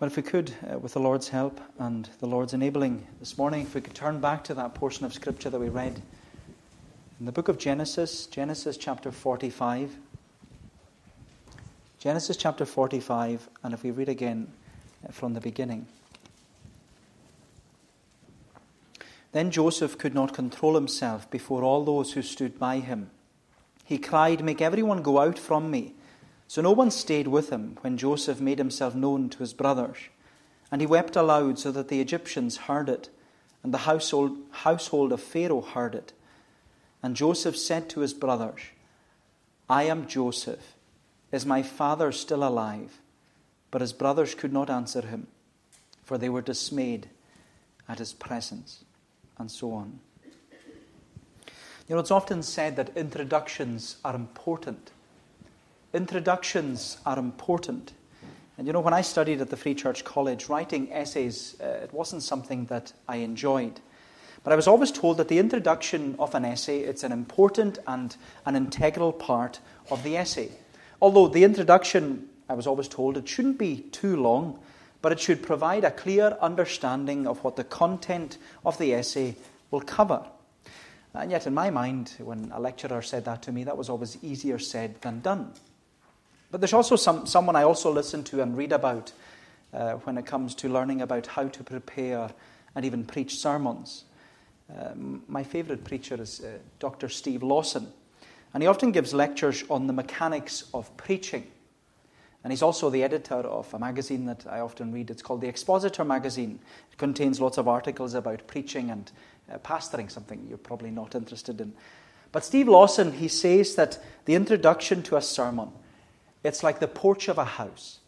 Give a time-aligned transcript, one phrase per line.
[0.00, 3.62] Well, if we could, uh, with the Lord's help and the Lord's enabling this morning,
[3.62, 6.00] if we could turn back to that portion of Scripture that we read
[7.18, 9.96] in the book of Genesis, Genesis chapter 45.
[11.98, 14.46] Genesis chapter 45, and if we read again
[15.04, 15.88] uh, from the beginning.
[19.32, 23.10] Then Joseph could not control himself before all those who stood by him.
[23.84, 25.94] He cried, Make everyone go out from me.
[26.48, 29.98] So no one stayed with him when Joseph made himself known to his brothers.
[30.72, 33.10] And he wept aloud so that the Egyptians heard it,
[33.62, 36.14] and the household, household of Pharaoh heard it.
[37.02, 38.60] And Joseph said to his brothers,
[39.68, 40.74] I am Joseph.
[41.30, 42.98] Is my father still alive?
[43.70, 45.26] But his brothers could not answer him,
[46.02, 47.10] for they were dismayed
[47.86, 48.84] at his presence,
[49.38, 50.00] and so on.
[51.86, 54.92] You know, it's often said that introductions are important
[55.92, 57.92] introductions are important.
[58.56, 61.92] And you know, when I studied at the Free Church College, writing essays, uh, it
[61.92, 63.80] wasn't something that I enjoyed.
[64.42, 68.16] But I was always told that the introduction of an essay, it's an important and
[68.46, 70.50] an integral part of the essay.
[71.00, 74.58] Although the introduction, I was always told, it shouldn't be too long,
[75.02, 79.36] but it should provide a clear understanding of what the content of the essay
[79.70, 80.24] will cover.
[81.14, 84.22] And yet, in my mind, when a lecturer said that to me, that was always
[84.22, 85.52] easier said than done.
[86.50, 89.12] But there's also some, someone I also listen to and read about
[89.72, 92.30] uh, when it comes to learning about how to prepare
[92.74, 94.04] and even preach sermons.
[94.74, 97.08] Um, my favourite preacher is uh, Dr.
[97.08, 97.92] Steve Lawson,
[98.54, 101.46] and he often gives lectures on the mechanics of preaching.
[102.44, 105.10] And he's also the editor of a magazine that I often read.
[105.10, 106.60] It's called the Expositor Magazine.
[106.92, 109.10] It contains lots of articles about preaching and
[109.52, 111.74] uh, pastoring, something you're probably not interested in.
[112.30, 115.72] But Steve Lawson, he says that the introduction to a sermon
[116.44, 118.00] it's like the porch of a house,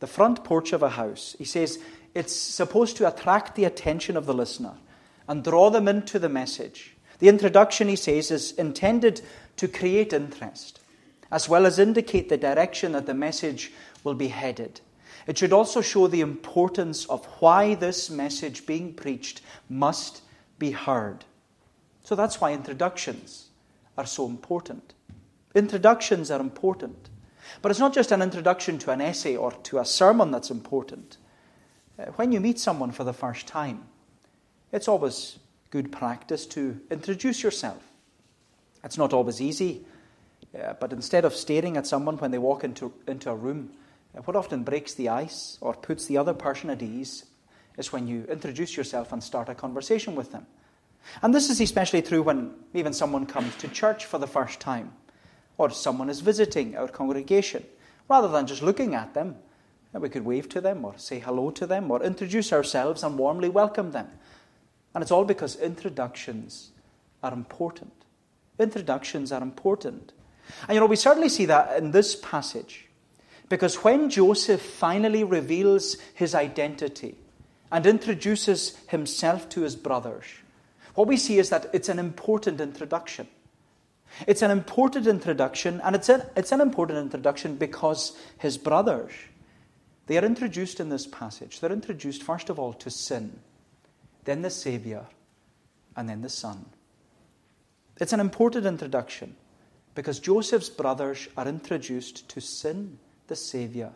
[0.00, 1.36] the front porch of a house.
[1.38, 1.78] He says
[2.14, 4.74] it's supposed to attract the attention of the listener
[5.28, 6.96] and draw them into the message.
[7.18, 9.22] The introduction, he says, is intended
[9.56, 10.80] to create interest,
[11.30, 13.72] as well as indicate the direction that the message
[14.04, 14.80] will be headed.
[15.26, 20.22] It should also show the importance of why this message being preached must
[20.58, 21.24] be heard.
[22.04, 23.48] So that's why introductions
[23.98, 24.94] are so important.
[25.54, 27.08] Introductions are important.
[27.62, 31.16] But it's not just an introduction to an essay or to a sermon that's important.
[31.98, 33.84] Uh, when you meet someone for the first time,
[34.72, 35.38] it's always
[35.70, 37.82] good practice to introduce yourself.
[38.84, 39.84] It's not always easy,
[40.58, 43.70] uh, but instead of staring at someone when they walk into, into a room,
[44.16, 47.24] uh, what often breaks the ice or puts the other person at ease
[47.78, 50.46] is when you introduce yourself and start a conversation with them.
[51.22, 54.92] And this is especially true when even someone comes to church for the first time
[55.58, 57.64] or someone is visiting our congregation,
[58.08, 59.36] rather than just looking at them.
[59.92, 63.48] We could wave to them, or say hello to them, or introduce ourselves and warmly
[63.48, 64.08] welcome them.
[64.94, 66.70] And it's all because introductions
[67.22, 67.92] are important.
[68.58, 70.12] Introductions are important.
[70.68, 72.86] And you know, we certainly see that in this passage.
[73.48, 77.14] Because when Joseph finally reveals his identity
[77.72, 80.24] and introduces himself to his brothers,
[80.94, 83.28] what we see is that it's an important introduction.
[84.26, 89.12] It's an important introduction, and it's an, it's an important introduction because his brothers,
[90.06, 91.60] they are introduced in this passage.
[91.60, 93.40] They're introduced, first of all, to sin,
[94.24, 95.06] then the Savior,
[95.96, 96.64] and then the Son.
[98.00, 99.36] It's an important introduction
[99.94, 103.92] because Joseph's brothers are introduced to sin, the Savior,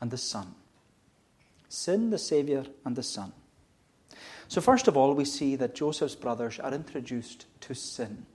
[0.00, 0.54] and the Son.
[1.68, 3.32] Sin, the Savior, and the Son.
[4.48, 8.26] So, first of all, we see that Joseph's brothers are introduced to sin.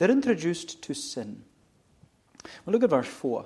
[0.00, 1.42] They're introduced to sin.
[2.64, 3.44] Well, look at verse 4.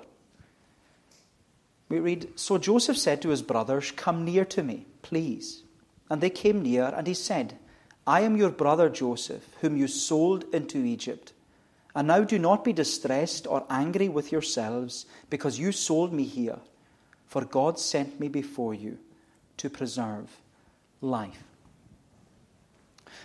[1.89, 5.63] We read So Joseph said to his brothers, Come near to me, please.
[6.09, 7.59] And they came near, and he said,
[8.07, 11.33] I am your brother Joseph, whom you sold into Egypt.
[11.93, 16.59] And now do not be distressed or angry with yourselves, because you sold me here.
[17.27, 18.97] For God sent me before you
[19.57, 20.29] to preserve
[21.01, 21.43] life.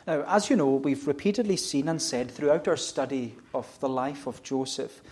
[0.07, 4.27] Now, as you know, we've repeatedly seen and said throughout our study of the life
[4.27, 5.03] of Joseph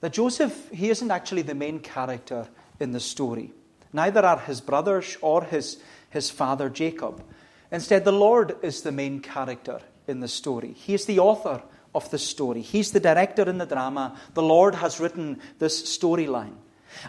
[0.00, 2.48] that Joseph, he isn't actually the main character
[2.80, 3.52] in the story.
[3.92, 5.78] Neither are his brothers or his,
[6.10, 7.22] his father Jacob.
[7.70, 10.72] Instead, the Lord is the main character in the story.
[10.72, 11.62] He is the author
[11.94, 14.18] of the story, He's the director in the drama.
[14.34, 16.54] The Lord has written this storyline.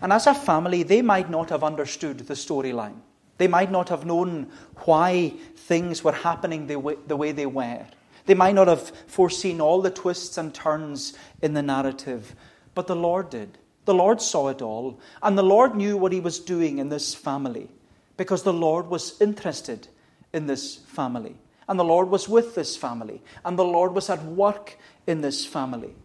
[0.02, 3.00] And as a family, they might not have understood the storyline.
[3.38, 4.52] They might not have known
[4.86, 7.86] why things were happening the way, the way they were.
[8.26, 12.36] They might not have foreseen all the twists and turns in the narrative,
[12.74, 13.58] but the Lord did.
[13.86, 17.14] The Lord saw it all, and the Lord knew what He was doing in this
[17.14, 17.70] family
[18.16, 19.88] because the Lord was interested
[20.32, 21.36] in this family.
[21.68, 23.22] And the Lord was with this family.
[23.46, 24.78] And the Lord was at work
[25.08, 25.96] in this family.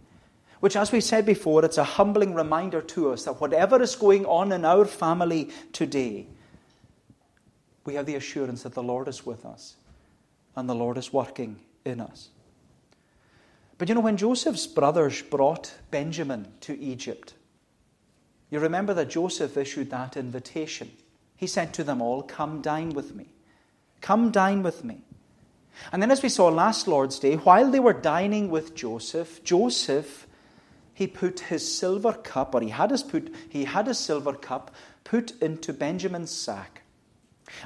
[0.60, 4.26] Which, as we said before, it's a humbling reminder to us that whatever is going
[4.26, 6.26] on in our family today,
[7.88, 9.76] we have the assurance that the Lord is with us
[10.54, 11.56] and the Lord is working
[11.86, 12.28] in us.
[13.78, 17.32] But you know, when Joseph's brothers brought Benjamin to Egypt,
[18.50, 20.90] you remember that Joseph issued that invitation.
[21.34, 23.28] He said to them all, Come dine with me.
[24.02, 25.00] Come dine with me.
[25.90, 30.26] And then, as we saw last Lord's Day, while they were dining with Joseph, Joseph,
[30.92, 34.74] he put his silver cup, or he had his, put, he had his silver cup
[35.04, 36.82] put into Benjamin's sack.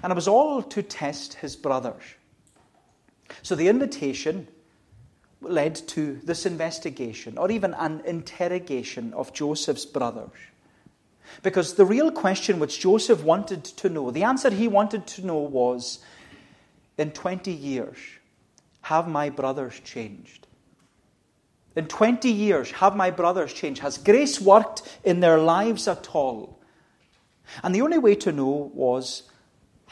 [0.02, 2.02] And it was all to test his brothers.
[3.42, 4.48] So the invitation
[5.40, 10.30] led to this investigation, or even an interrogation of Joseph's brothers.
[11.42, 15.38] Because the real question which Joseph wanted to know, the answer he wanted to know
[15.38, 15.98] was
[16.98, 17.96] in 20 years,
[18.82, 20.46] have my brothers changed?
[21.74, 23.80] In 20 years, have my brothers changed?
[23.80, 26.60] Has grace worked in their lives at all?
[27.62, 29.22] And the only way to know was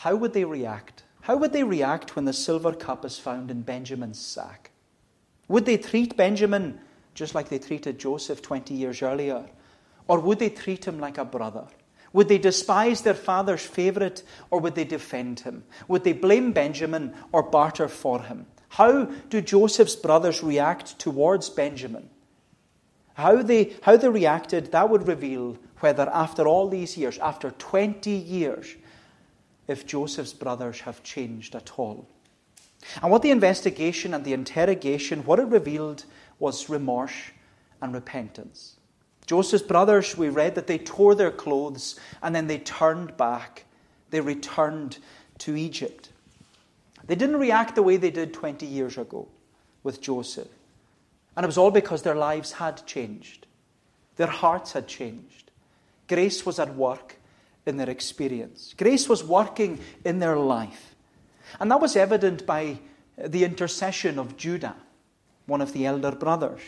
[0.00, 1.02] how would they react?
[1.20, 4.70] How would they react when the silver cup is found in Benjamin's sack?
[5.48, 6.80] Would they treat Benjamin
[7.14, 9.44] just like they treated Joseph 20 years earlier?
[10.08, 11.66] Or would they treat him like a brother?
[12.14, 15.64] Would they despise their father's favourite or would they defend him?
[15.86, 18.46] Would they blame Benjamin or barter for him?
[18.70, 22.08] How do Joseph's brothers react towards Benjamin?
[23.12, 28.10] How they, how they reacted, that would reveal whether, after all these years, after 20
[28.10, 28.76] years,
[29.70, 32.08] if Joseph's brothers have changed at all.
[33.00, 36.04] And what the investigation and the interrogation, what it revealed
[36.40, 37.30] was remorse
[37.80, 38.76] and repentance.
[39.26, 43.64] Joseph's brothers, we read that they tore their clothes and then they turned back.
[44.10, 44.98] They returned
[45.38, 46.08] to Egypt.
[47.06, 49.28] They didn't react the way they did 20 years ago
[49.84, 50.48] with Joseph.
[51.36, 53.46] And it was all because their lives had changed,
[54.16, 55.52] their hearts had changed.
[56.08, 57.19] Grace was at work
[57.70, 60.94] in their experience, grace was working in their life.
[61.58, 62.78] And that was evident by
[63.16, 64.76] the intercession of Judah,
[65.46, 66.60] one of the elder brothers.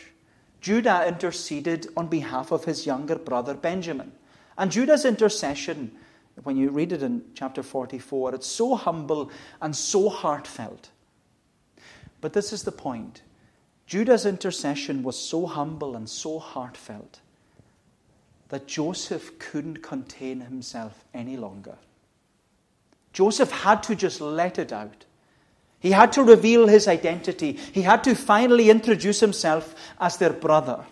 [0.61, 4.11] Judah interceded on behalf of his younger brother Benjamin.
[4.57, 5.91] And Judah's intercession,
[6.43, 9.29] when you read it in chapter 44, it's so humble
[9.61, 10.89] and so heartfelt.
[12.21, 13.21] But this is the point
[13.85, 17.19] Judah's intercession was so humble and so heartfelt
[18.53, 21.75] that Joseph couldn't contain himself any longer.
[23.11, 25.05] Joseph had to just let it out.
[25.79, 27.53] He had to reveal his identity.
[27.53, 30.85] He had to finally introduce himself as their brother.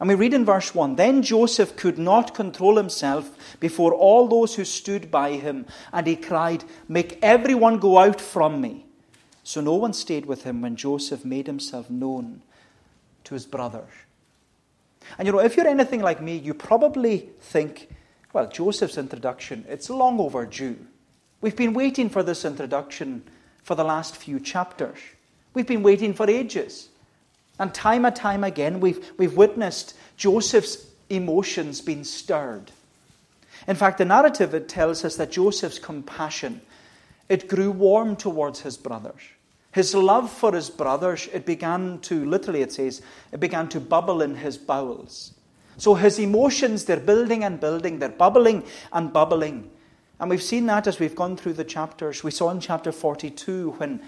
[0.00, 3.30] And we read in verse 1 Then Joseph could not control himself
[3.60, 8.62] before all those who stood by him, and he cried, Make everyone go out from
[8.62, 8.86] me.
[9.42, 12.40] So no one stayed with him when Joseph made himself known
[13.24, 13.90] to his brothers.
[15.18, 17.88] And you know, if you're anything like me, you probably think,
[18.32, 20.76] well, Joseph's introduction, it's long overdue.
[21.40, 23.22] We've been waiting for this introduction
[23.62, 24.98] for the last few chapters.
[25.52, 26.88] We've been waiting for ages.
[27.58, 32.72] And time and time again, we've, we've witnessed Joseph's emotions being stirred.
[33.68, 36.60] In fact, the narrative it tells us that Joseph's compassion
[37.28, 39.22] it grew warm towards his brothers.
[39.74, 43.02] His love for his brothers, it began to, literally it says,
[43.32, 45.34] it began to bubble in his bowels.
[45.78, 48.62] So his emotions, they're building and building, they're bubbling
[48.92, 49.68] and bubbling.
[50.20, 52.22] And we've seen that as we've gone through the chapters.
[52.22, 54.00] We saw in chapter 42 when,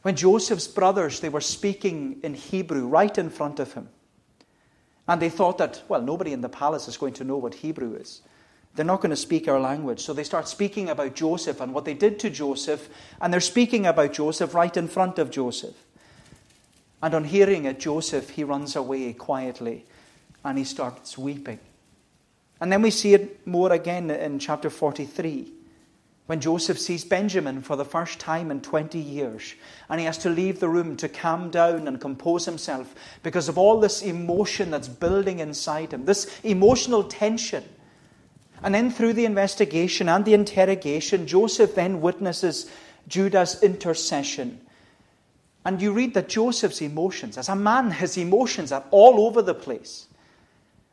[0.00, 3.90] when Joseph's brothers, they were speaking in Hebrew right in front of him.
[5.06, 7.94] And they thought that, well, nobody in the palace is going to know what Hebrew
[7.94, 8.22] is.
[8.74, 10.00] They're not going to speak our language.
[10.00, 12.88] So they start speaking about Joseph and what they did to Joseph.
[13.20, 15.76] And they're speaking about Joseph right in front of Joseph.
[17.02, 19.84] And on hearing it, Joseph, he runs away quietly
[20.44, 21.60] and he starts weeping.
[22.60, 25.52] And then we see it more again in chapter 43
[26.26, 29.54] when Joseph sees Benjamin for the first time in 20 years,
[29.90, 33.58] and he has to leave the room to calm down and compose himself because of
[33.58, 37.62] all this emotion that's building inside him, this emotional tension.
[38.64, 42.70] And then through the investigation and the interrogation, Joseph then witnesses
[43.06, 44.58] Judah's intercession.
[45.66, 49.54] And you read that Joseph's emotions, as a man, his emotions are all over the
[49.54, 50.06] place.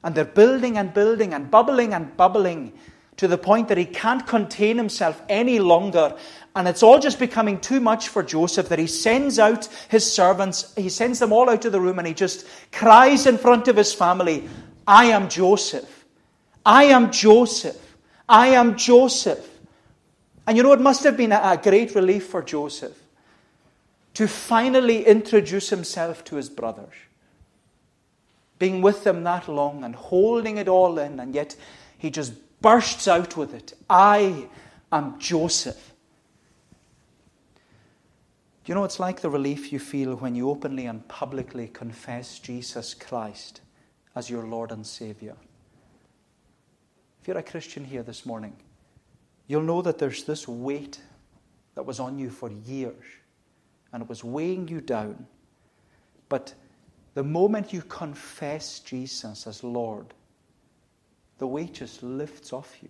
[0.04, 2.74] And they're building and building and bubbling and bubbling
[3.16, 6.18] to the point that he can't contain himself any longer.
[6.58, 10.74] And it's all just becoming too much for Joseph that he sends out his servants,
[10.76, 13.78] he sends them all out of the room, and he just cries in front of
[13.78, 14.50] his family,
[14.86, 16.01] I am Joseph.
[16.66, 17.96] I am Joseph.
[18.28, 19.48] I am Joseph.
[20.48, 22.98] And you know, it must have been a, great relief for Joseph
[24.14, 26.94] to finally introduce himself to his brothers.
[28.60, 31.56] Being with them that long and holding it all in, and yet
[31.98, 34.48] he just bursts out with it I
[34.92, 35.94] am Joseph.
[38.66, 42.94] You know it's like the relief you feel when you openly and publicly confess Jesus
[42.94, 43.62] Christ
[44.16, 45.36] as your Lord and Savior?
[47.22, 48.56] If you're a Christian here this morning,
[49.48, 51.00] you'll know that there's this weight
[51.76, 53.06] that was on you for years
[53.94, 55.28] and it was weighing you down.
[56.30, 56.54] But
[57.14, 60.14] the moment you confess Jesus as Lord,
[61.38, 62.90] the weight just lifts off you.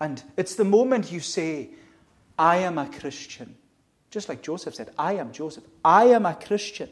[0.00, 1.70] And it's the moment you say,
[2.38, 3.54] I am a Christian.
[4.10, 5.64] Just like Joseph said, I am Joseph.
[5.84, 6.88] I am a Christian.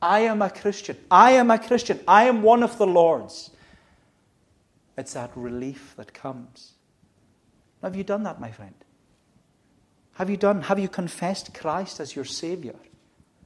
[0.00, 0.96] I am a Christian.
[1.10, 2.00] I am a Christian.
[2.06, 3.51] I am one of the Lord's.
[4.96, 6.72] It's that relief that comes.
[7.82, 8.74] Have you done that, my friend?
[10.14, 10.62] Have you done?
[10.62, 12.76] Have you confessed Christ as your Savior?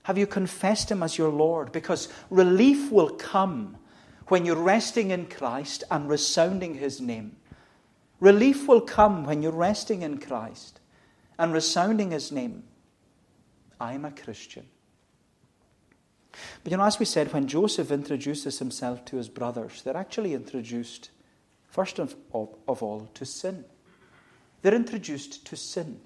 [0.03, 1.73] Have you confessed Him as your Lord?
[1.73, 3.77] Because relief will come
[4.29, 7.37] when you're resting in Christ and resounding His name.
[8.19, 10.81] Relief will come when you're resting in Christ
[11.39, 12.65] and resounding His name.
[13.81, 14.67] I'm a Christian.
[16.63, 20.35] But you know, as we said, when Joseph introduces himself to his brothers, they're actually
[20.35, 21.11] introduced,
[21.69, 23.65] first of, of all, to sin.
[24.63, 26.01] They're introduced to sin.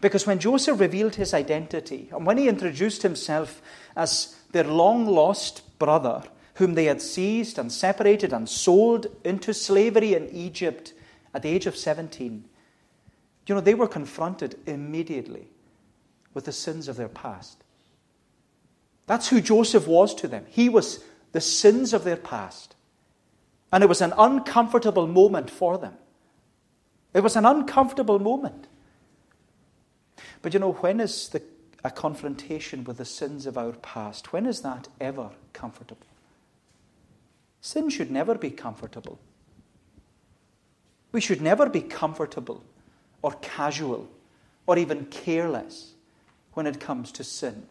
[0.00, 3.60] Because when Joseph revealed his identity, and when he introduced himself
[3.96, 6.22] as their long lost brother,
[6.54, 10.92] whom they had seized and separated and sold into slavery in Egypt
[11.34, 12.44] at the age of 17,
[13.46, 15.48] you know, they were confronted immediately
[16.32, 17.62] with the sins of their past.
[19.06, 20.46] That's who Joseph was to them.
[20.48, 22.76] He was the sins of their past.
[23.72, 25.94] And it was an uncomfortable moment for them.
[27.14, 28.66] It was an uncomfortable moment.
[30.42, 31.42] But you know, when is the,
[31.82, 36.06] a confrontation with the sins of our past, when is that ever comfortable?
[37.60, 39.18] Sin should never be comfortable.
[41.12, 42.62] We should never be comfortable
[43.22, 44.08] or casual
[44.66, 45.92] or even careless
[46.54, 47.66] when it comes to sin.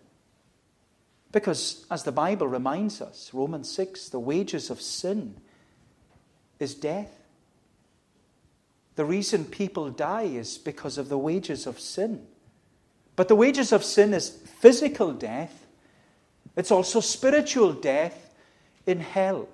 [1.32, 5.36] Because, as the Bible reminds us, Romans 6, the wages of sin
[6.62, 7.12] is death.
[8.96, 12.28] The reason people die is because of the wages of sin.
[13.16, 15.66] But the wages of sin is physical death,
[16.56, 18.34] it's also spiritual death
[18.86, 19.48] in hell.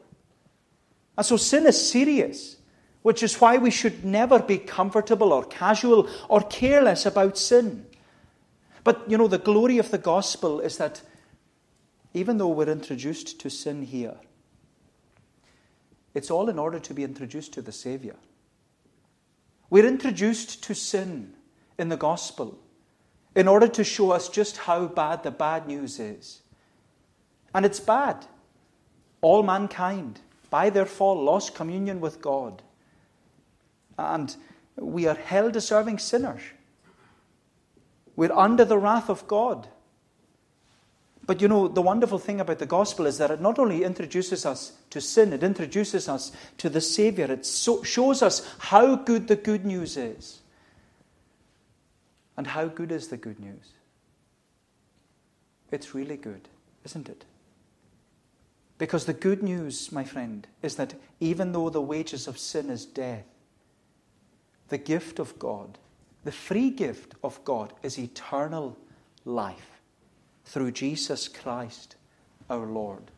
[1.15, 2.57] And so sin is serious,
[3.01, 7.85] which is why we should never be comfortable or casual or careless about sin.
[8.83, 11.01] But you know, the glory of the gospel is that
[12.13, 14.15] even though we're introduced to sin here,
[16.17, 18.15] it's all in order to be introduced to the Savior.
[19.69, 21.35] We're introduced to sin
[21.77, 22.57] in the gospel
[23.35, 26.41] in order to show us just how bad the bad news is.
[27.53, 28.25] And it's bad.
[29.21, 30.19] All mankind,
[30.49, 32.63] by their fall, lost communion with God.
[33.99, 34.35] And
[34.75, 36.41] we are hell deserving sinners.
[38.15, 39.67] We're under the wrath of God.
[41.27, 44.45] But you know, the wonderful thing about the gospel is that it not only introduces
[44.45, 47.25] us to sin, it introduces us to the Savior.
[47.25, 50.39] It so, shows us how good the good news is.
[52.37, 53.73] And how good is the good news?
[55.69, 56.47] It's really good,
[56.85, 57.25] isn't it?
[58.77, 62.85] Because the good news, my friend, is that even though the wages of sin is
[62.85, 63.25] death,
[64.69, 65.77] the gift of God,
[66.23, 68.77] the free gift of God, is eternal
[69.25, 69.76] life
[70.47, 71.95] through Jesus Christ
[72.49, 73.11] our Lord.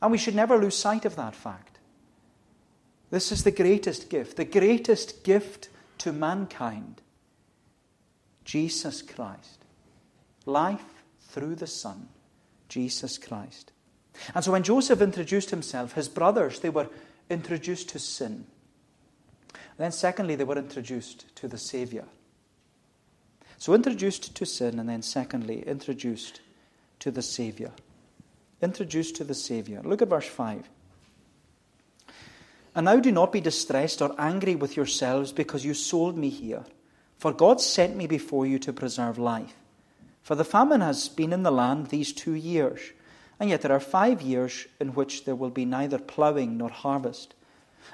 [0.00, 1.78] And we should never lose sight of that fact.
[3.10, 7.00] This is the greatest gift, the greatest gift to mankind
[8.44, 9.64] Jesus Christ.
[10.44, 12.08] Life through the Son,
[12.68, 13.72] Jesus Christ.
[14.34, 16.88] And so when Joseph introduced himself, his brothers, they were
[17.30, 18.46] introduced to sin.
[19.78, 22.04] then, secondly, they were introduced to the Savior.
[23.62, 26.40] So, introduced to sin, and then secondly, introduced
[26.98, 27.70] to the Savior.
[28.60, 29.80] Introduced to the Savior.
[29.84, 30.68] Look at verse 5.
[32.74, 36.64] And now do not be distressed or angry with yourselves because you sold me here.
[37.18, 39.54] For God sent me before you to preserve life.
[40.24, 42.80] For the famine has been in the land these two years,
[43.38, 47.32] and yet there are five years in which there will be neither ploughing nor harvest.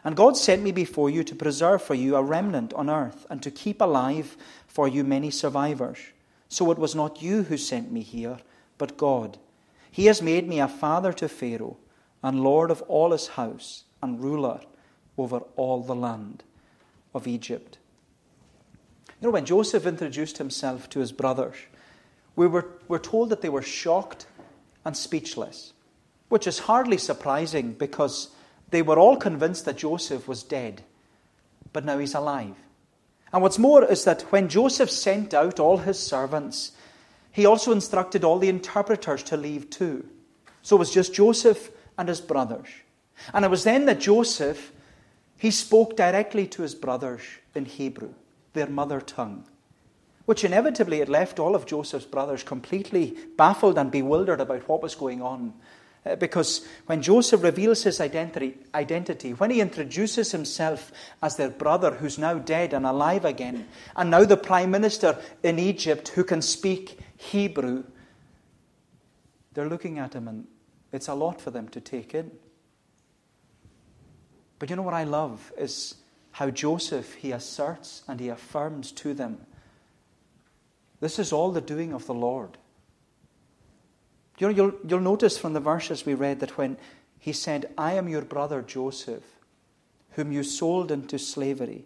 [0.05, 3.43] And God sent me before you to preserve for you a remnant on earth, and
[3.43, 4.37] to keep alive
[4.67, 5.99] for you many survivors.
[6.49, 8.39] So it was not you who sent me here,
[8.79, 9.39] but God.
[9.91, 11.77] He has made me a father to Pharaoh,
[12.23, 14.61] and lord of all his house, and ruler
[15.17, 16.45] over all the land
[17.15, 17.79] of Egypt.
[19.21, 21.57] You know, when Joseph introduced himself to his brothers,
[22.37, 24.27] we were, we're told that they were shocked
[24.85, 25.73] and speechless,
[26.29, 28.29] which is hardly surprising because
[28.71, 30.83] they were all convinced that Joseph was dead,
[31.73, 32.57] but now he's alive.
[33.33, 36.73] And what's more is that when Joseph sent out all his servants,
[37.31, 40.09] he also instructed all the interpreters to leave too.
[40.63, 42.69] So it was just Joseph and his brothers.
[43.35, 44.73] And it was then that Joseph,
[45.37, 47.23] he spoke directly to his brothers
[47.55, 48.15] in Hebrew,
[48.55, 49.45] their mother tongue,
[50.25, 54.95] which inevitably had left all of Joseph's brothers completely baffled and bewildered about what was
[54.95, 55.55] going on.
[56.09, 61.93] Uh, because when Joseph reveals his identity, identity, when he introduces himself as their brother
[61.93, 66.41] who's now dead and alive again, and now the prime minister in Egypt who can
[66.41, 67.85] speak Hebrew,
[69.53, 70.47] they're looking at him and
[70.93, 72.31] it's a lot for them to take in.
[74.59, 75.97] But you know what I love is
[76.33, 79.45] how Joseph he asserts and he affirms to them
[81.01, 82.59] this is all the doing of the Lord.
[84.39, 86.77] You know, you'll, you'll notice from the verses we read that when
[87.19, 89.25] he said, I am your brother Joseph,
[90.13, 91.85] whom you sold into slavery.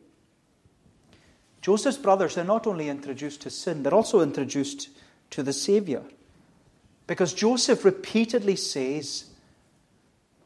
[1.62, 4.90] Joseph's brothers are not only introduced to sin, they're also introduced
[5.30, 6.02] to the Savior.
[7.06, 9.26] Because Joseph repeatedly says,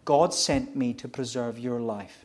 [0.04, 2.24] God sent me to preserve your life.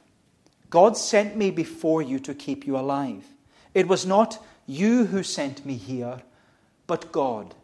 [0.69, 3.25] God sent me before you to keep you alive.
[3.73, 6.21] It was not you who sent me here,
[6.85, 7.55] but God.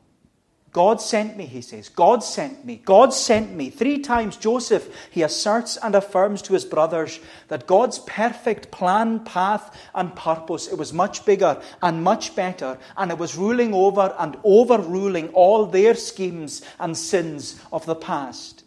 [0.78, 1.90] God sent me, he says.
[1.90, 2.80] God sent me.
[2.86, 3.72] God sent me.
[3.72, 9.76] Three times Joseph, he asserts and affirms to his brothers that God's perfect plan, path,
[9.96, 14.38] and purpose, it was much bigger and much better, and it was ruling over and
[14.44, 18.64] overruling all their schemes and sins of the past.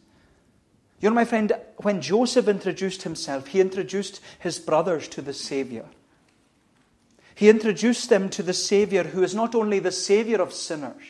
[0.98, 5.84] You know, my friend, when Joseph introduced himself, he introduced his brothers to the Savior.
[7.36, 11.04] He introduced them to the Savior who is not only the Savior of sinners,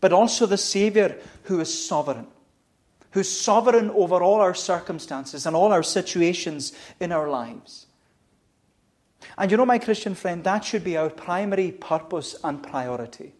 [0.00, 2.26] but also the Savior who is sovereign,
[3.12, 7.86] who's sovereign over all our circumstances and all our situations in our lives.
[9.36, 13.32] And you know, my Christian friend, that should be our primary purpose and priority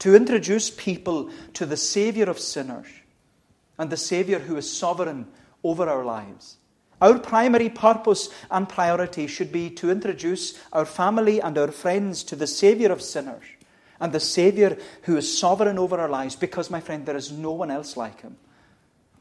[0.00, 2.86] to introduce people to the Savior of sinners
[3.78, 5.26] and the Savior who is sovereign
[5.62, 6.56] over our lives.
[7.00, 12.36] Our primary purpose and priority should be to introduce our family and our friends to
[12.36, 13.44] the Savior of sinners
[14.00, 17.52] and the Savior who is sovereign over our lives because, my friend, there is no
[17.52, 18.36] one else like him.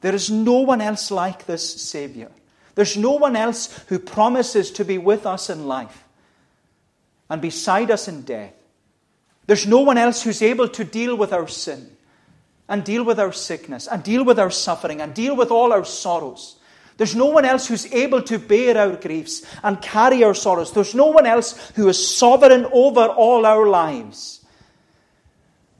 [0.01, 2.29] There is no one else like this Savior.
[2.75, 6.03] There's no one else who promises to be with us in life
[7.29, 8.53] and beside us in death.
[9.45, 11.89] There's no one else who's able to deal with our sin
[12.67, 15.85] and deal with our sickness and deal with our suffering and deal with all our
[15.85, 16.57] sorrows.
[16.97, 20.73] There's no one else who's able to bear our griefs and carry our sorrows.
[20.73, 24.42] There's no one else who is sovereign over all our lives.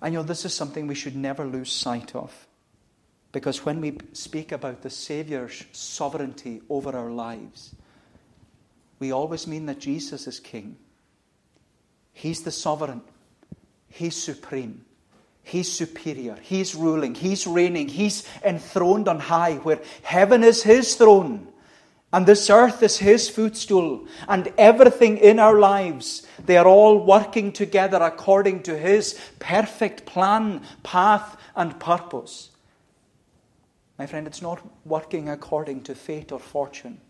[0.04, 2.46] And you know, this is something we should never lose sight of.
[3.32, 7.74] Because when we speak about the Saviour's sovereignty over our lives,
[9.00, 10.76] we always mean that Jesus is King.
[12.12, 13.02] He's the sovereign,
[13.90, 14.86] He's supreme.
[15.46, 16.38] He's superior.
[16.42, 17.16] He's ruling.
[17.16, 17.90] He's reigning.
[17.90, 21.53] He's enthroned on high, where heaven is His throne
[22.14, 24.06] and this earth is His footstool.
[24.28, 30.62] And everything in our lives, they are all working together according to His perfect plan,
[30.84, 32.52] path, and purpose.
[33.98, 37.02] My friend, it's not working according to fate or fortune.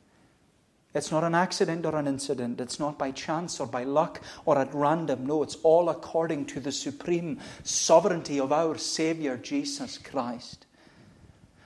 [0.93, 2.61] It's not an accident or an incident.
[2.61, 5.25] It's not by chance or by luck or at random.
[5.25, 10.65] No, it's all according to the supreme sovereignty of our Savior, Jesus Christ.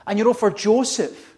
[0.08, 1.37] And you know, for Joseph,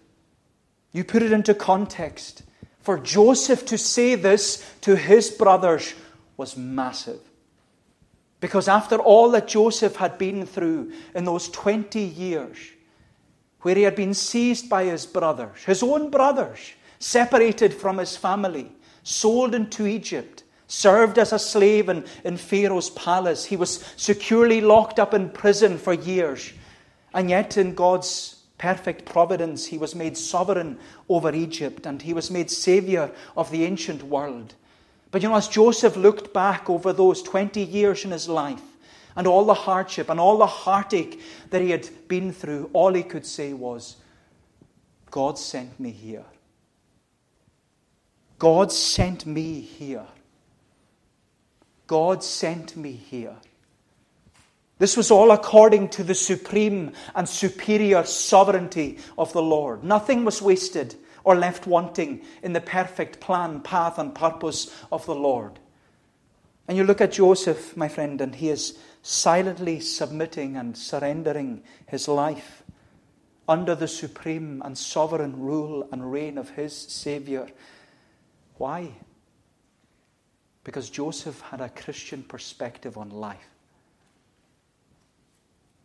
[0.92, 2.44] you put it into context.
[2.82, 5.94] For Joseph to say this to his brothers
[6.38, 7.20] was massive.
[8.40, 12.58] Because after all that Joseph had been through in those 20 years,
[13.62, 16.60] where he had been seized by his brothers, his own brothers,
[17.00, 18.72] separated from his family,
[19.04, 23.44] sold into Egypt, served as a slave in, in Pharaoh's palace.
[23.46, 26.54] He was securely locked up in prison for years.
[27.14, 32.30] And yet, in God's perfect providence, he was made sovereign over Egypt and he was
[32.30, 34.54] made savior of the ancient world.
[35.10, 38.62] But you know, as Joseph looked back over those 20 years in his life
[39.16, 41.20] and all the hardship and all the heartache
[41.50, 43.96] that he had been through, all he could say was,
[45.10, 46.26] God sent me here.
[48.38, 50.06] God sent me here.
[51.88, 53.36] God sent me here.
[54.80, 59.84] This was all according to the supreme and superior sovereignty of the Lord.
[59.84, 65.14] Nothing was wasted or left wanting in the perfect plan, path, and purpose of the
[65.14, 65.60] Lord.
[66.68, 72.08] And you look at Joseph, my friend, and he is silently submitting and surrendering his
[72.08, 72.64] life
[73.50, 77.48] under the supreme and sovereign rule and reign of his Savior.
[78.56, 78.92] Why?
[80.64, 83.59] Because Joseph had a Christian perspective on life.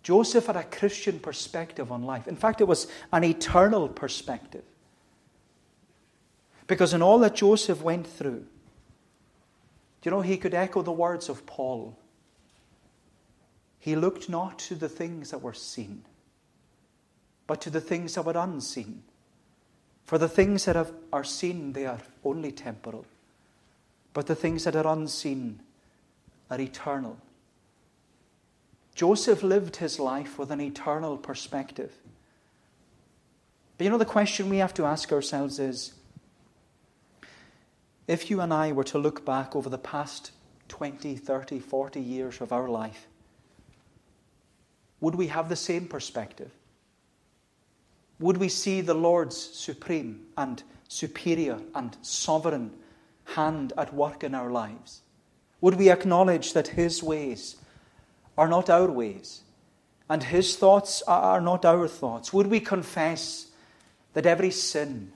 [0.05, 2.29] Joseph had a Christian perspective on life.
[2.29, 4.63] In fact, it was an eternal perspective.
[6.67, 8.45] Because in all that Joseph went through,
[10.05, 11.99] you know, he could echo the words of Paul.
[13.79, 16.05] He looked not to the things that were seen,
[17.47, 19.03] but to the things that were unseen.
[20.05, 20.77] For the things that
[21.15, 23.07] are seen, they are only temporal,
[24.13, 25.61] but the things that are unseen
[26.51, 27.17] are eternal.
[28.95, 31.93] Joseph lived his life with an eternal perspective.
[33.77, 35.95] But you know, the question we have to ask ourselves is
[38.07, 40.31] if you and I were to look back over the past
[40.69, 43.07] 20, 30, 40 years of our life,
[45.01, 46.51] would we have the same perspective?
[48.21, 52.71] Would we see the Lord's supreme and superior and sovereign
[53.25, 55.01] hand at work in our lives?
[55.61, 57.57] Would we acknowledge that His ways
[58.37, 59.43] are not our ways,
[60.09, 62.33] and His thoughts are not our thoughts?
[62.33, 63.49] Would we confess
[64.15, 65.13] that every sin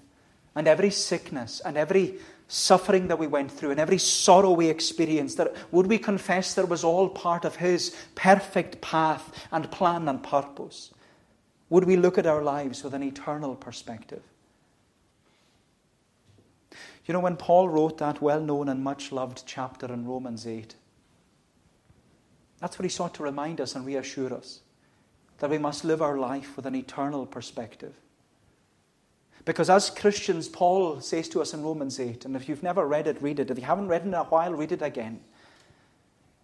[0.54, 5.36] and every sickness and every suffering that we went through and every sorrow we experienced,
[5.36, 10.08] that would we confess that it was all part of His perfect path and plan
[10.08, 10.92] and purpose?
[11.70, 14.22] Would we look at our lives with an eternal perspective?
[17.04, 20.74] You know, when Paul wrote that well known and much loved chapter in Romans 8,
[22.60, 24.60] that's what he sought to remind us and reassure us
[25.38, 27.94] that we must live our life with an eternal perspective.
[29.44, 33.06] Because as Christians, Paul says to us in Romans 8, and if you've never read
[33.06, 33.50] it, read it.
[33.50, 35.20] If you haven't read it in a while, read it again.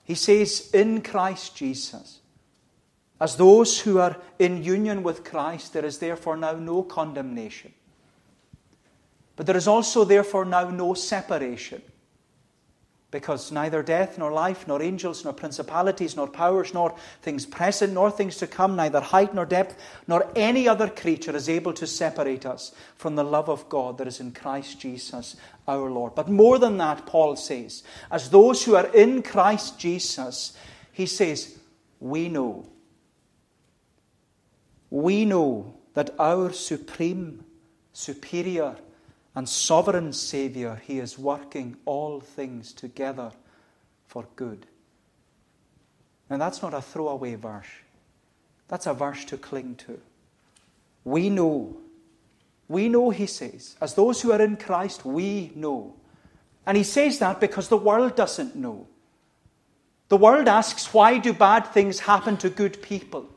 [0.05, 2.20] He says, In Christ Jesus,
[3.20, 7.74] as those who are in union with Christ, there is therefore now no condemnation.
[9.37, 11.83] But there is also therefore now no separation
[13.14, 18.11] because neither death, nor life, nor angels, nor principalities, nor powers, nor things present, nor
[18.11, 22.44] things to come, neither height nor depth, nor any other creature is able to separate
[22.44, 25.37] us from the love of God that is in Christ Jesus
[25.68, 26.16] our Lord.
[26.16, 30.59] But more than that, Paul says, as those who are in Christ Jesus,
[30.90, 31.57] he says,
[32.00, 32.66] we know.
[34.90, 37.44] We know that our supreme,
[37.92, 38.74] superior,
[39.35, 43.33] and sovereign Saviour, He is working all things together
[44.07, 44.66] for good.
[46.31, 47.66] And that's not a throwaway verse,
[48.68, 50.01] that's a verse to cling to.
[51.05, 51.77] We know.
[52.66, 53.77] We know, he says.
[53.81, 55.94] As those who are in Christ, we know.
[56.66, 58.87] And he says that because the world doesn't know.
[60.09, 63.29] The world asks, why do bad things happen to good people?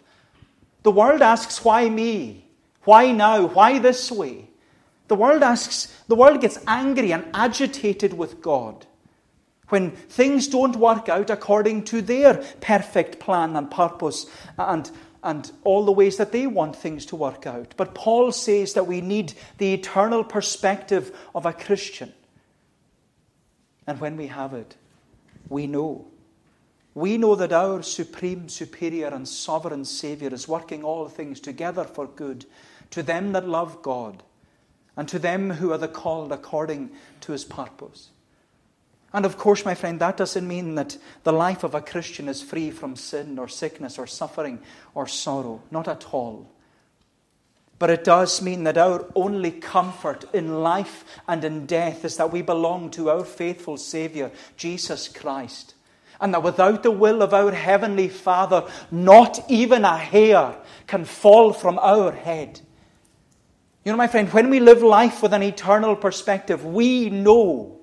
[0.84, 2.46] The world asks, why me?
[2.84, 3.48] Why now?
[3.48, 4.48] Why this way?
[5.08, 8.86] The world asks, the world gets angry and agitated with God
[9.70, 14.26] when things don't work out according to their perfect plan and purpose
[14.58, 14.90] and,
[15.24, 17.74] and all the ways that they want things to work out.
[17.76, 22.14] But Paul says that we need the eternal perspective of a Christian.
[23.86, 24.76] And when we have it,
[25.50, 26.08] we know.
[26.94, 32.08] We know that our supreme, superior, and sovereign Saviour is working all things together for
[32.08, 32.46] good
[32.92, 34.24] to them that love God
[34.98, 36.90] and to them who are the called according
[37.22, 38.10] to his purpose.
[39.14, 42.42] And of course, my friend, that doesn't mean that the life of a Christian is
[42.42, 44.60] free from sin or sickness or suffering
[44.94, 45.62] or sorrow.
[45.72, 46.52] Not at all.
[47.80, 52.34] But it does mean that our only comfort in life and in death is that
[52.34, 55.76] we belong to our faithful Saviour, Jesus Christ.
[56.20, 60.56] And that without the will of our Heavenly Father, not even a hair
[60.88, 62.62] can fall from our head.
[63.88, 67.80] You know, my friend, when we live life with an eternal perspective, we know,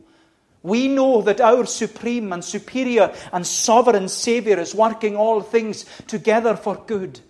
[0.63, 6.57] we know that our supreme and superior and sovereign Savior is working all things together
[6.57, 7.21] for good.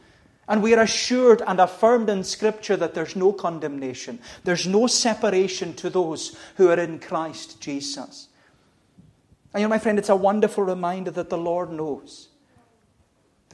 [0.49, 5.75] And we are assured and affirmed in Scripture that there's no condemnation, there's no separation
[5.75, 8.27] to those who are in Christ Jesus.
[9.53, 12.27] And you know, my friend, it's a wonderful reminder that the Lord knows.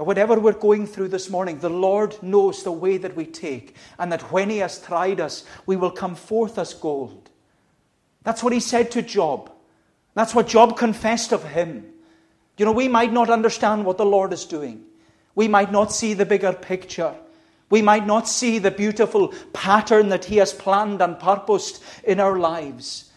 [0.01, 3.77] That whatever we're going through this morning, the Lord knows the way that we take,
[3.99, 7.29] and that when He has tried us, we will come forth as gold.
[8.23, 9.53] That's what He said to Job.
[10.15, 11.85] That's what Job confessed of Him.
[12.57, 14.87] You know, we might not understand what the Lord is doing,
[15.35, 17.15] we might not see the bigger picture.
[17.69, 22.39] We might not see the beautiful pattern that He has planned and purposed in our
[22.39, 23.10] lives.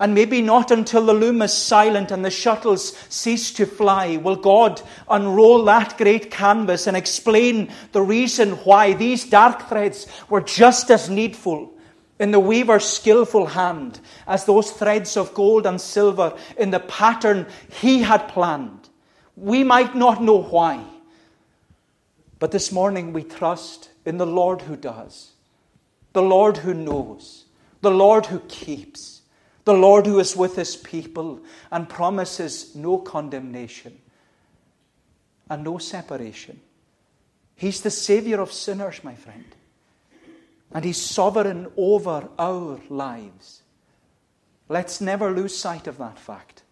[0.00, 4.36] And maybe not until the loom is silent and the shuttles cease to fly will
[4.36, 4.80] God
[5.10, 11.10] unroll that great canvas and explain the reason why these dark threads were just as
[11.10, 11.72] needful
[12.20, 17.46] in the weaver's skillful hand as those threads of gold and silver in the pattern
[17.80, 18.88] he had planned.
[19.36, 20.84] We might not know why,
[22.38, 25.32] but this morning we trust in the Lord who does,
[26.12, 27.44] the Lord who knows,
[27.80, 29.17] the Lord who keeps,
[29.68, 33.98] the Lord who is with his people and promises no condemnation
[35.50, 36.58] and no separation.
[37.54, 39.44] He's the Savior of sinners, my friend.
[40.72, 43.62] And He's sovereign over our lives.
[44.70, 46.62] Let's never lose sight of that fact.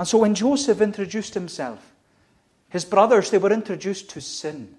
[0.00, 1.94] And so when Joseph introduced himself,
[2.68, 4.74] his brothers, they were introduced to sin.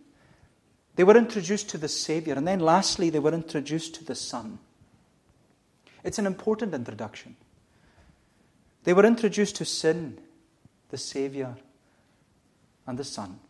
[0.97, 2.33] They were introduced to the Savior.
[2.33, 4.59] And then lastly, they were introduced to the Son.
[6.07, 7.35] It's an important introduction.
[8.85, 10.17] They were introduced to sin,
[10.87, 11.57] the Savior,
[12.87, 13.41] and the Son.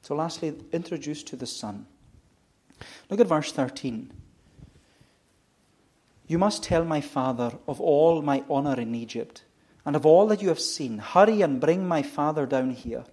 [0.00, 1.84] So, lastly, introduced to the Son.
[3.10, 4.10] Look at verse 13.
[6.26, 9.44] You must tell my father of all my honor in Egypt,
[9.84, 10.96] and of all that you have seen.
[10.96, 13.04] Hurry and bring my father down here.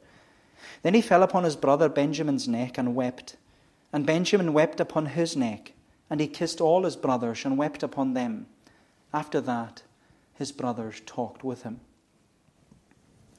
[0.81, 3.35] Then he fell upon his brother Benjamin's neck and wept.
[3.91, 5.73] And Benjamin wept upon his neck,
[6.09, 8.47] and he kissed all his brothers and wept upon them.
[9.13, 9.83] After that,
[10.33, 11.79] his brothers talked with him.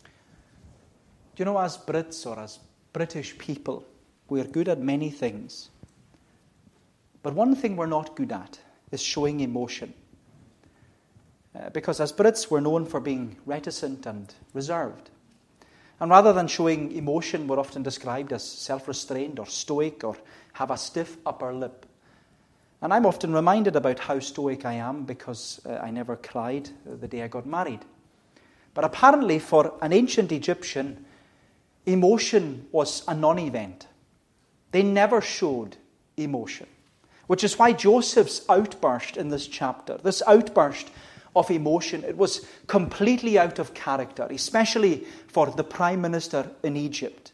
[0.02, 2.58] Do you know, as Brits or as
[2.92, 3.84] British people,
[4.28, 5.70] we are good at many things.
[7.22, 8.58] But one thing we're not good at
[8.90, 9.94] is showing emotion.
[11.54, 15.10] Uh, because as Brits, we're known for being reticent and reserved.
[16.00, 20.16] And rather than showing emotion, we're often described as self restrained or stoic or
[20.54, 21.86] have a stiff upper lip.
[22.80, 27.08] And I'm often reminded about how stoic I am because uh, I never cried the
[27.08, 27.80] day I got married.
[28.74, 31.04] But apparently, for an ancient Egyptian,
[31.86, 33.88] emotion was a non event.
[34.70, 35.76] They never showed
[36.16, 36.66] emotion.
[37.26, 40.90] Which is why Joseph's outburst in this chapter, this outburst
[41.34, 47.32] of emotion, it was completely out of character, especially for the prime minister in Egypt.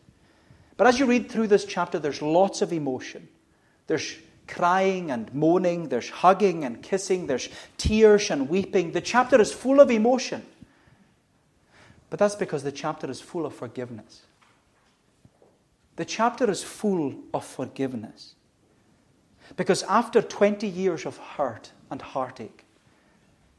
[0.76, 3.28] But as you read through this chapter, there's lots of emotion.
[3.86, 8.92] There's crying and moaning, there's hugging and kissing, there's tears and weeping.
[8.92, 10.44] The chapter is full of emotion.
[12.10, 14.22] But that's because the chapter is full of forgiveness.
[15.96, 18.34] The chapter is full of forgiveness.
[19.56, 22.64] Because after 20 years of hurt and heartache,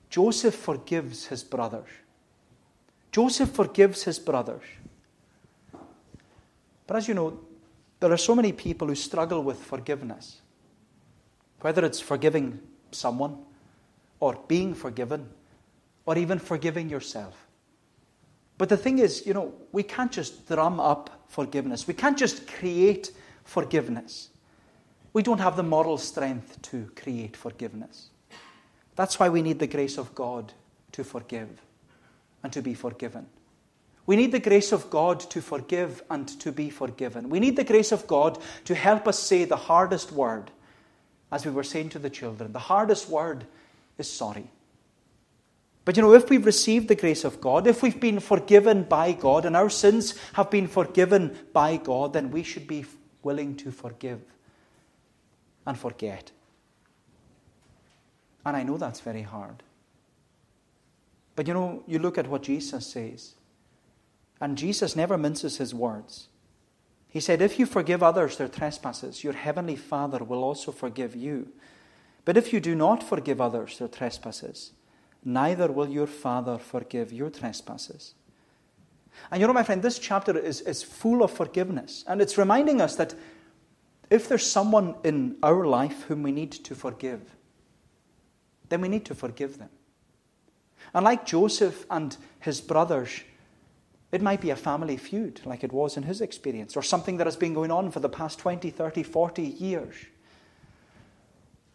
[0.09, 1.89] Joseph forgives his brothers.
[3.11, 4.63] Joseph forgives his brothers.
[6.87, 7.39] But as you know,
[7.99, 10.41] there are so many people who struggle with forgiveness.
[11.61, 12.59] Whether it's forgiving
[12.91, 13.37] someone,
[14.19, 15.29] or being forgiven,
[16.05, 17.47] or even forgiving yourself.
[18.57, 21.87] But the thing is, you know, we can't just drum up forgiveness.
[21.87, 23.11] We can't just create
[23.43, 24.29] forgiveness
[25.15, 28.09] we don't have the moral strength to create forgiveness.
[28.97, 30.51] That's why we need the grace of God
[30.91, 31.61] to forgive
[32.43, 33.25] and to be forgiven.
[34.05, 37.29] We need the grace of God to forgive and to be forgiven.
[37.29, 40.51] We need the grace of God to help us say the hardest word,
[41.31, 42.51] as we were saying to the children.
[42.51, 43.45] The hardest word
[43.97, 44.49] is sorry.
[45.85, 49.11] But you know, if we've received the grace of God, if we've been forgiven by
[49.11, 52.85] God, and our sins have been forgiven by God, then we should be
[53.21, 54.21] willing to forgive
[55.65, 56.31] and forget.
[58.45, 59.63] And I know that's very hard.
[61.35, 63.35] But you know, you look at what Jesus says,
[64.41, 66.29] and Jesus never minces his words.
[67.15, 71.47] He said, If you forgive others their trespasses, your heavenly Father will also forgive you.
[72.25, 74.73] But if you do not forgive others their trespasses,
[75.23, 78.15] neither will your Father forgive your trespasses.
[79.31, 82.03] And you know, my friend, this chapter is, is full of forgiveness.
[82.05, 83.15] And it's reminding us that
[84.09, 87.21] if there's someone in our life whom we need to forgive,
[88.67, 89.69] then we need to forgive them.
[90.93, 93.21] And like Joseph and his brothers,
[94.15, 97.27] it might be a family feud, like it was in his experience, or something that
[97.27, 99.93] has been going on for the past 20, 30, 40 years.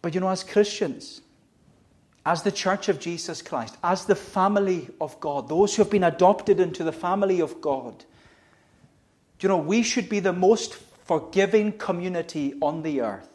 [0.01, 1.21] But you know, as Christians,
[2.25, 6.03] as the church of Jesus Christ, as the family of God, those who have been
[6.03, 8.07] adopted into the family of God,
[9.41, 13.29] you know, we should be the most forgiving community on the earth.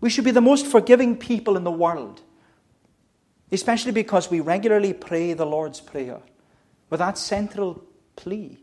[0.00, 2.22] We should be the most forgiving people in the world,
[3.52, 6.22] especially because we regularly pray the Lord's Prayer
[6.90, 7.84] with that central
[8.16, 8.58] plea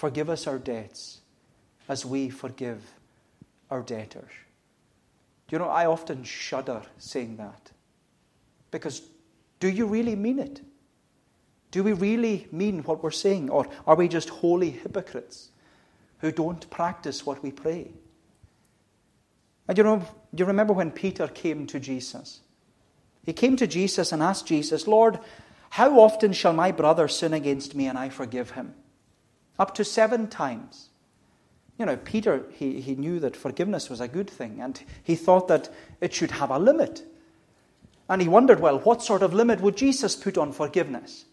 [0.00, 1.20] Forgive us our debts
[1.86, 2.80] as we forgive
[3.70, 4.30] our debtors.
[5.50, 7.70] You know, I often shudder saying that
[8.70, 9.02] Because
[9.58, 10.62] do you really mean it?
[11.70, 13.50] Do we really mean what we're saying?
[13.50, 15.50] Or are we just holy hypocrites
[16.20, 17.90] who don't practice what we pray?
[19.68, 20.02] And you know,
[20.34, 22.40] you remember when Peter came to Jesus?
[23.26, 25.18] He came to Jesus and asked Jesus, Lord,
[25.70, 28.74] how often shall my brother sin against me and I forgive him?
[29.58, 30.88] Up to seven times.
[31.78, 35.48] You know, Peter, he, he knew that forgiveness was a good thing, and he thought
[35.48, 37.04] that it should have a limit.
[38.08, 41.24] And he wondered, well, what sort of limit would Jesus put on forgiveness?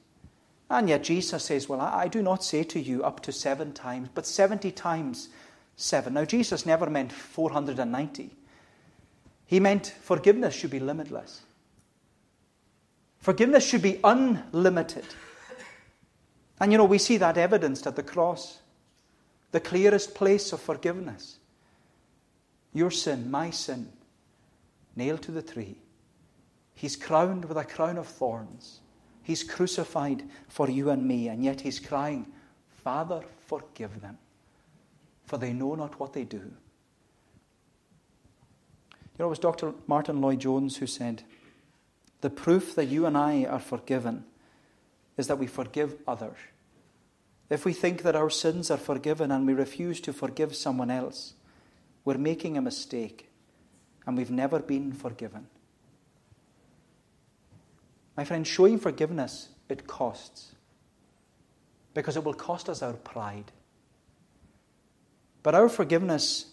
[0.69, 4.09] And yet Jesus says, well, I, do not say to you up to seven times,
[4.13, 5.29] but 70 times
[5.75, 6.13] seven.
[6.13, 8.29] Now, Jesus never meant 490.
[9.47, 11.41] He meant forgiveness should be limitless.
[13.27, 15.03] Forgiveness should be unlimited.
[16.61, 18.59] And you know, we see that evidenced at the cross
[19.51, 21.37] the clearest place of forgiveness.
[22.73, 23.89] Your sin, my sin,
[24.95, 25.75] nailed to the tree.
[26.73, 28.79] He's crowned with a crown of thorns.
[29.23, 32.27] He's crucified for you and me, and yet he's crying,
[32.81, 34.17] Father, forgive them,
[35.25, 36.37] for they know not what they do.
[36.37, 36.53] You
[39.19, 39.73] know, it was Dr.
[39.85, 41.23] Martyn Lloyd-Jones who said,
[42.21, 44.25] The proof that you and I are forgiven
[45.17, 46.37] is that we forgive others.
[47.49, 51.33] If we think that our sins are forgiven and we refuse to forgive someone else,
[52.03, 53.29] we're making a mistake
[54.05, 55.47] and we've never been forgiven.
[58.15, 60.55] My friend, showing forgiveness, it costs.
[61.93, 63.51] Because it will cost us our pride.
[65.43, 66.47] But our forgiveness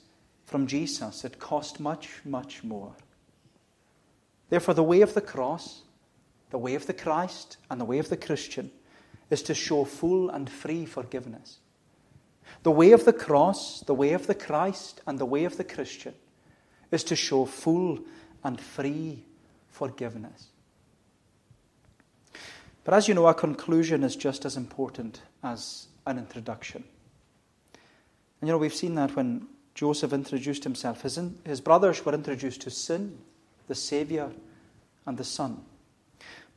[0.45, 2.93] from Jesus, it cost much, much more.
[4.55, 5.83] Therefore, the way of the cross,
[6.51, 8.71] the way of the Christ, and the way of the Christian
[9.29, 11.59] is to show full and free forgiveness.
[12.63, 15.65] The way of the cross, the way of the Christ, and the way of the
[15.65, 16.15] Christian
[16.93, 17.99] is to show full
[18.45, 19.25] and free
[19.71, 20.47] forgiveness.
[22.85, 26.85] But as you know, a conclusion is just as important as an introduction.
[28.41, 32.15] And you know, we've seen that when Joseph introduced himself, his, in, his brothers were
[32.15, 33.19] introduced to sin,
[33.69, 34.31] the Saviour,
[35.07, 35.63] and the Son.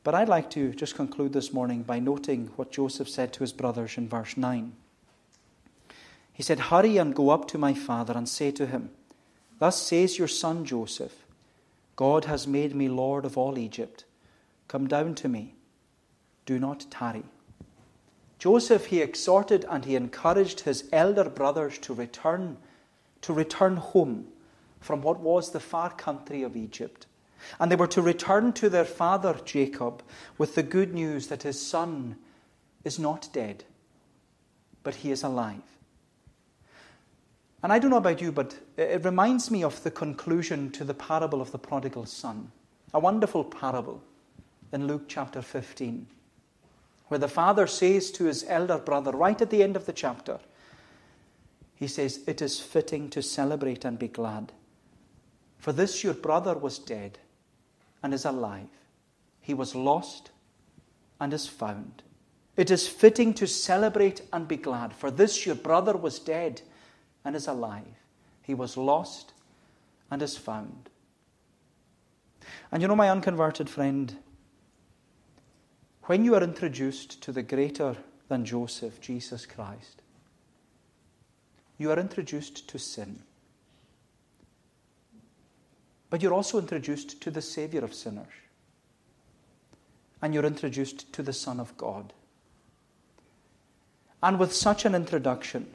[0.04, 3.52] But I'd like to just conclude this morning by noting what Joseph said to his
[3.52, 4.72] brothers in verse 9.
[6.32, 8.92] He said, Hurry and go up to my father and say to him,
[9.60, 11.26] Thus says your son Joseph,
[11.96, 14.06] God has made me Lord of all Egypt.
[14.68, 15.56] Come down to me.
[16.46, 17.24] Do not tarry.
[18.40, 22.58] Joseph, he exhorted and he encouraged his elder brothers to return,
[23.22, 24.28] to return home
[24.80, 27.08] from what was the far country of Egypt.
[27.60, 30.02] And they were to return to their father Jacob
[30.38, 32.18] with the good news that his son
[32.84, 33.64] is not dead,
[34.84, 35.62] but he is alive.
[37.64, 40.94] And I don't know about you, but it reminds me of the conclusion to the
[40.94, 42.52] parable of the prodigal son,
[42.94, 44.02] a wonderful parable
[44.72, 46.08] in Luke chapter 15,
[47.08, 50.40] where the father says to his elder brother, right at the end of the chapter,
[51.76, 54.52] he says, It is fitting to celebrate and be glad,
[55.58, 57.20] for this your brother was dead
[58.04, 58.68] and is alive.
[59.42, 60.32] He was lost
[61.20, 62.04] and is found.
[62.56, 66.62] It is fitting to celebrate and be glad, for this your brother was dead
[67.24, 67.86] and is alive.
[68.42, 69.34] He was lost
[70.10, 70.90] and is found.
[72.72, 74.16] And you know, my unconverted friend,
[76.04, 77.96] when you are introduced to the greater
[78.28, 80.02] than Joseph, Jesus Christ,
[81.78, 83.22] you are introduced to sin.
[86.10, 88.34] But you're also introduced to the Savior of sinners.
[90.22, 92.14] And you're introduced to the Son of God.
[94.24, 95.68] And with such an introduction,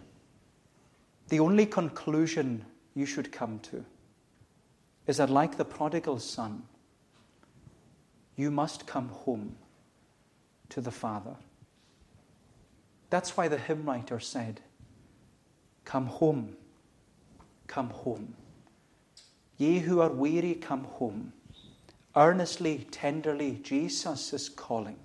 [1.28, 2.64] the only conclusion
[2.94, 3.84] you should come to
[5.06, 6.62] is that, like the prodigal son,
[8.36, 9.56] you must come home
[10.70, 11.36] to the Father.
[13.10, 14.60] That's why the hymn writer said,
[15.84, 16.56] Come home,
[17.66, 18.35] come home.
[19.59, 21.33] Ye who are weary, come home.
[22.15, 24.98] Earnestly, tenderly, Jesus is calling.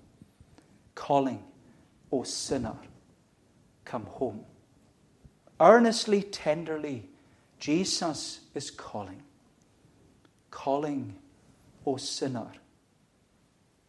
[0.95, 1.43] Calling,
[2.12, 2.76] O sinner,
[3.86, 4.45] come home.
[5.60, 7.10] Earnestly, tenderly,
[7.60, 9.24] Jesus is calling.
[10.52, 11.16] Calling,
[11.86, 12.48] O sinner,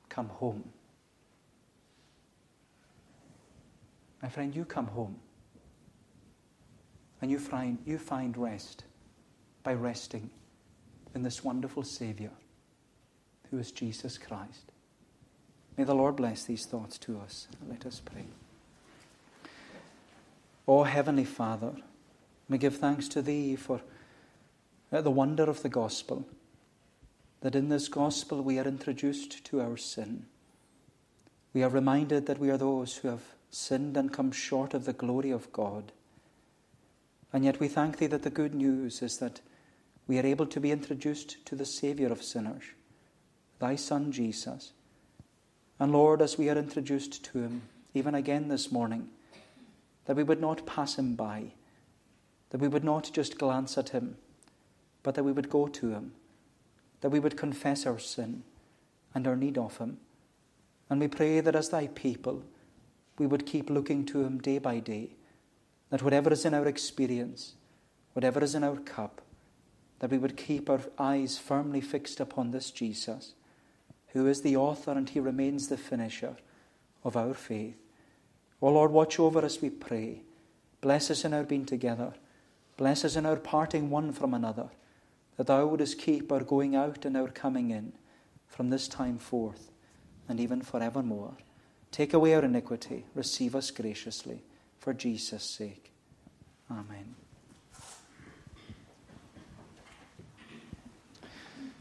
[0.08, 0.64] come home.
[4.22, 5.16] My friend, you come home
[7.20, 8.84] and you find, you find rest
[9.62, 10.30] by resting
[11.14, 12.32] in this wonderful Saviour
[13.50, 14.72] who is Jesus Christ.
[15.76, 17.48] May the Lord bless these thoughts to us.
[17.68, 18.24] Let us pray.
[20.66, 21.72] O Heavenly Father,
[22.48, 23.80] we give thanks to Thee for
[24.92, 26.26] uh, the wonder of the gospel.
[27.40, 30.26] that in this gospel we are introduced to our sin.
[31.54, 34.92] We are reminded that we are those who have sinned and come short of the
[34.92, 35.92] glory of God.
[37.32, 39.40] And yet we thank Thee that the good news is that
[40.08, 42.64] we are able to be introduced to the Saviour of sinners,
[43.58, 44.72] Thy Son Jesus.
[45.78, 49.10] And Lord, as we are introduced to Him, even again this morning,
[50.06, 51.52] that we would not pass Him by,
[52.50, 54.16] that we would not just glance at Him,
[55.02, 56.12] but that we would go to Him,
[57.02, 58.42] that we would confess our sin
[59.14, 59.98] and our need of Him.
[60.88, 62.42] And we pray that as Thy people,
[63.18, 65.10] we would keep looking to Him day by day,
[65.90, 67.54] that whatever is in our experience,
[68.14, 69.20] whatever is in our cup,
[70.00, 73.34] that we would keep our eyes firmly fixed upon this Jesus,
[74.08, 76.36] who is the author and He remains the finisher
[77.04, 77.76] of our faith.
[78.60, 80.22] O Lord, watch over us, we pray.
[80.80, 82.14] Bless us in our being together.
[82.76, 84.70] Bless us in our parting one from another,
[85.36, 87.92] that Thou wouldest keep our going out and our coming in
[88.46, 89.70] from this time forth
[90.28, 91.34] and even forevermore.
[91.90, 93.04] Take away our iniquity.
[93.14, 94.42] Receive us graciously.
[94.78, 95.90] For Jesus' sake.
[96.70, 97.27] Amen.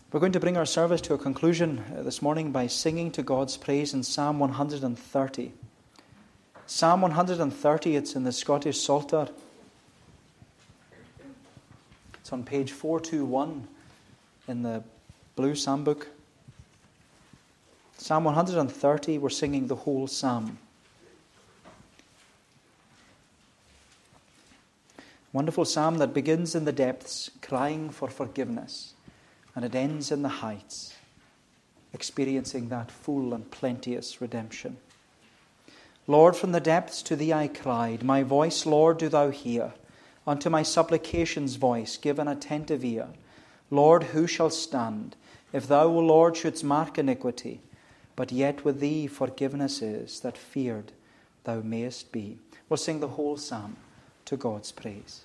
[0.09, 3.21] We're going to bring our service to a conclusion uh, this morning by singing to
[3.21, 5.51] God's praise in Psalm 130.
[6.65, 9.27] Psalm 130, it's in the Scottish Psalter.
[12.21, 13.67] It's on page 421
[14.47, 14.81] in the
[15.35, 16.07] Blue Psalm book.
[17.97, 20.57] Psalm 130, we're singing the whole psalm.
[25.33, 28.93] Wonderful psalm that begins in the depths, crying for forgiveness,
[29.57, 30.93] and it ends in the heights,
[31.91, 34.77] experiencing that full and plenteous redemption.
[36.05, 39.73] Lord, from the depths to thee I cried, My voice, Lord, do thou hear.
[40.27, 43.07] Unto my supplications voice give an attentive ear.
[43.71, 45.15] Lord, who shall stand?
[45.51, 47.61] If thou, O Lord, shouldst mark iniquity,
[48.15, 50.91] but yet with thee forgiveness is, that feared
[51.45, 52.37] thou mayest be.
[52.69, 53.77] We'll sing the whole psalm
[54.25, 55.21] to God's praise.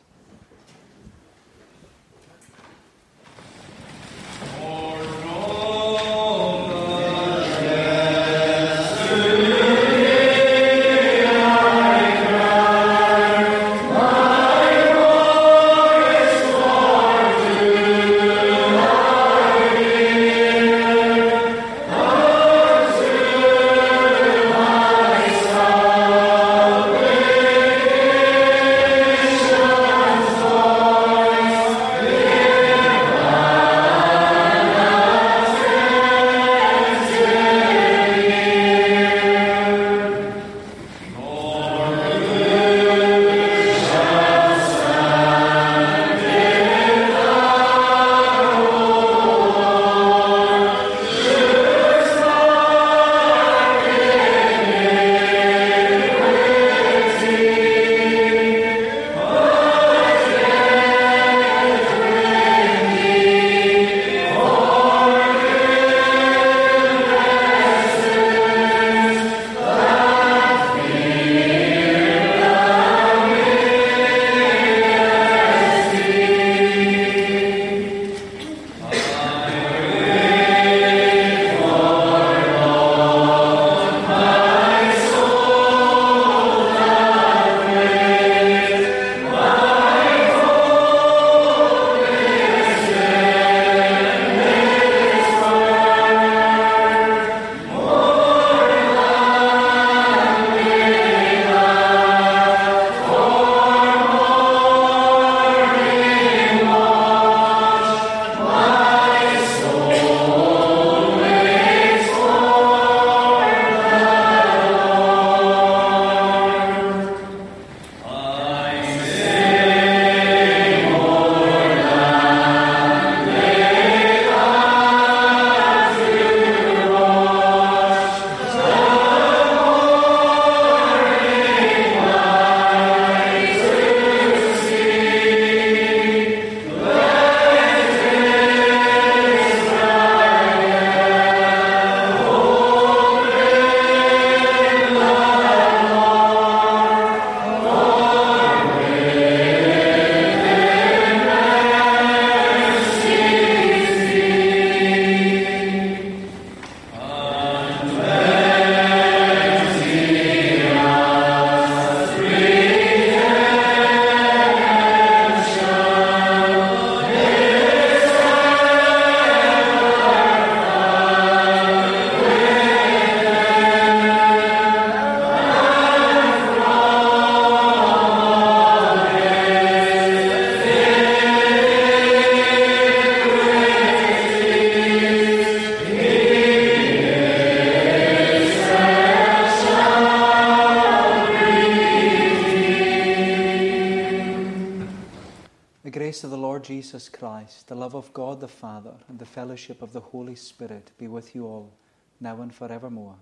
[198.93, 201.73] Father, and the fellowship of the Holy Spirit be with you all,
[202.21, 203.17] now and forevermore.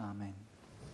[0.00, 0.34] Amen.